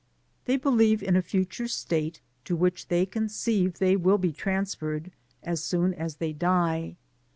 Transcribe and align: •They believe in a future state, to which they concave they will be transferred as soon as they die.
•They 0.45 0.57
believe 0.57 1.03
in 1.03 1.15
a 1.15 1.21
future 1.21 1.67
state, 1.67 2.21
to 2.45 2.55
which 2.55 2.87
they 2.87 3.05
concave 3.05 3.77
they 3.77 3.95
will 3.95 4.17
be 4.17 4.33
transferred 4.33 5.11
as 5.43 5.63
soon 5.63 5.93
as 5.93 6.15
they 6.15 6.33
die. 6.33 6.95